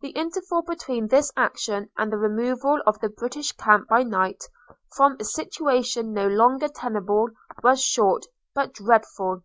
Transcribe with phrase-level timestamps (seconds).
[0.00, 4.42] The interval between this action and the removal of the British camp by night,
[4.96, 7.28] from a situation no longer tenable,
[7.62, 9.42] was short, but dreadful.